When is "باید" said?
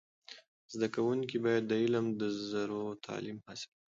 1.45-1.63